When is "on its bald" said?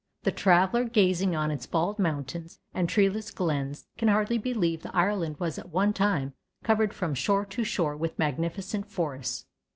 1.35-1.99